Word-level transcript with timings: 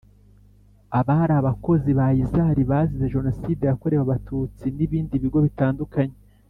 Abari 0.99 1.33
abakozi 1.41 1.89
ba 1.99 2.07
isar 2.23 2.55
bazize 2.71 3.05
jenoside 3.15 3.63
yakorewe 3.65 4.01
abatutsi 4.03 4.65
n 4.77 4.79
ibindi 4.85 5.15
bigo 5.23 5.39
bitandukanye 5.47 6.17